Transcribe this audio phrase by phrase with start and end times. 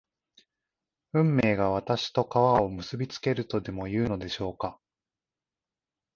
[1.13, 4.79] 運命が私と川を結びつけるとでもいうのでしょうか